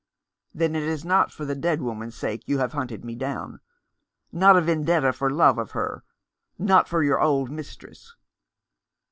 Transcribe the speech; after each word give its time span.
"Then 0.55 0.75
it 0.75 0.81
is 0.81 1.05
not 1.05 1.31
for 1.31 1.45
the 1.45 1.53
dead 1.53 1.79
woman's 1.79 2.15
sake 2.15 2.41
you 2.47 2.57
have 2.57 2.73
hunted 2.73 3.05
me 3.05 3.13
down— 3.13 3.59
not 4.41 4.57
a 4.57 4.61
vendetta 4.61 5.13
for 5.13 5.29
love 5.29 5.59
of 5.59 5.73
her, 5.73 6.03
not 6.57 6.87
for 6.87 7.03
your 7.03 7.21
old 7.21 7.51
mistress 7.51 8.15